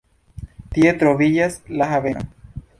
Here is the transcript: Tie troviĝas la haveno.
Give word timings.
Tie 0.77 0.95
troviĝas 1.03 1.61
la 1.83 1.93
haveno. 1.95 2.29